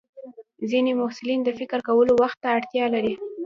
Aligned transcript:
ځینې 0.69 0.91
محصلین 0.99 1.39
د 1.43 1.49
فکر 1.59 1.79
کولو 1.87 2.13
وخت 2.21 2.37
ته 2.43 2.47
اړتیا 2.57 2.85
لري. 2.93 3.13